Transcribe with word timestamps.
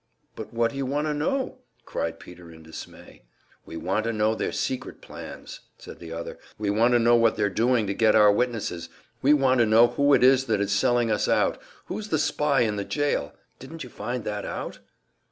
"But 0.35 0.51
what 0.51 0.71
do 0.71 0.77
you 0.77 0.87
want 0.87 1.05
to 1.05 1.13
know?" 1.13 1.59
cried 1.85 2.19
Peter, 2.19 2.51
in 2.51 2.63
dismay. 2.63 3.21
"We 3.67 3.77
want 3.77 4.05
to 4.05 4.11
know 4.11 4.33
their 4.33 4.51
secret 4.51 4.99
plans," 4.99 5.59
said 5.77 5.99
the 5.99 6.11
other. 6.11 6.39
"We 6.57 6.71
want 6.71 6.93
to 6.93 6.97
know 6.99 7.15
what 7.15 7.35
they're 7.35 7.51
doing 7.51 7.85
to 7.85 7.93
get 7.93 8.15
our 8.15 8.31
witnesses; 8.31 8.89
we 9.21 9.35
want 9.35 9.59
to 9.59 9.65
know 9.67 9.89
who 9.89 10.15
it 10.15 10.23
is 10.23 10.45
that 10.47 10.59
is 10.59 10.71
selling 10.71 11.11
us 11.11 11.27
out, 11.29 11.61
who's 11.85 12.07
the 12.07 12.17
spy 12.17 12.61
in 12.61 12.77
the 12.77 12.83
jail. 12.83 13.35
Didn't 13.59 13.83
you 13.83 13.91
find 13.91 14.23
that 14.23 14.43
out?" 14.43 14.79